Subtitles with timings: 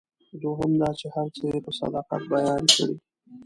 [0.41, 2.95] دوهم دا چې هر څه یې په صداقت بیان کړي.